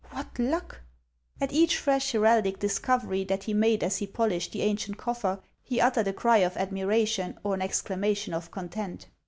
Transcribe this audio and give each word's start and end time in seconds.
What 0.09 0.39
luck!" 0.39 0.81
At 1.41 1.53
each 1.53 1.77
fresh 1.77 2.13
heraldic 2.13 2.57
discovery 2.57 3.23
that 3.25 3.43
he 3.43 3.53
made 3.53 3.83
as 3.83 3.97
he 3.97 4.07
polished 4.07 4.51
the 4.51 4.63
ancient 4.63 4.97
coffer, 4.97 5.43
he 5.61 5.79
uttered 5.79 6.07
a 6.07 6.11
cry 6.13 6.37
of 6.37 6.57
admiration 6.57 7.39
or 7.43 7.53
an 7.53 7.61
exclamation 7.61 8.33
of 8.33 8.49
content. 8.49 9.09